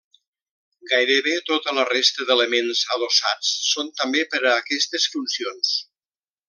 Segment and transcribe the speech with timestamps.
[0.93, 5.79] Gairebé tota la resta d'elements adossats són també per a aquestes funcions.